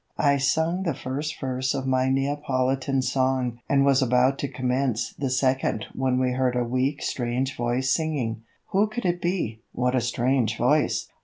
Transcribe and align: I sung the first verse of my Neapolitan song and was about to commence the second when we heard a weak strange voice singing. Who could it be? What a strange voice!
I 0.17 0.37
sung 0.37 0.81
the 0.81 0.95
first 0.95 1.39
verse 1.39 1.75
of 1.75 1.85
my 1.85 2.09
Neapolitan 2.09 3.03
song 3.03 3.59
and 3.69 3.85
was 3.85 4.01
about 4.01 4.39
to 4.39 4.47
commence 4.47 5.13
the 5.13 5.29
second 5.29 5.85
when 5.93 6.17
we 6.17 6.31
heard 6.31 6.55
a 6.55 6.63
weak 6.63 7.03
strange 7.03 7.55
voice 7.55 7.91
singing. 7.91 8.41
Who 8.69 8.87
could 8.87 9.05
it 9.05 9.21
be? 9.21 9.61
What 9.73 9.93
a 9.93 10.01
strange 10.01 10.57
voice! 10.57 11.07